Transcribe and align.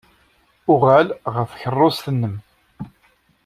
Uɣal 0.71 1.07
ɣer 1.33 1.45
tkeṛṛust-nnem! 1.51 2.35